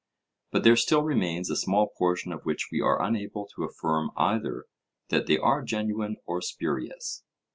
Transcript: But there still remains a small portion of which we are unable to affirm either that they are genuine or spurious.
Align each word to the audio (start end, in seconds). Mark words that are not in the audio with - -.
But 0.51 0.63
there 0.63 0.75
still 0.75 1.03
remains 1.03 1.51
a 1.51 1.55
small 1.55 1.91
portion 1.95 2.31
of 2.31 2.41
which 2.41 2.69
we 2.71 2.81
are 2.81 2.99
unable 3.03 3.47
to 3.53 3.65
affirm 3.65 4.09
either 4.17 4.65
that 5.09 5.27
they 5.27 5.37
are 5.37 5.61
genuine 5.61 6.15
or 6.25 6.41
spurious. 6.41 7.23